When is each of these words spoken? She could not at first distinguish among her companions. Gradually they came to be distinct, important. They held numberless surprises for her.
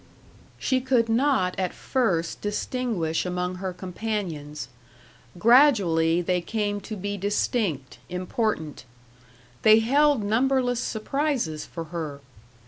She 0.57 0.81
could 0.81 1.09
not 1.09 1.53
at 1.59 1.75
first 1.75 2.41
distinguish 2.41 3.23
among 3.23 3.57
her 3.61 3.71
companions. 3.71 4.67
Gradually 5.37 6.23
they 6.23 6.41
came 6.41 6.81
to 6.81 6.95
be 6.97 7.17
distinct, 7.17 7.99
important. 8.09 8.85
They 9.61 9.77
held 9.77 10.23
numberless 10.23 10.79
surprises 10.79 11.67
for 11.67 11.83
her. 11.93 12.19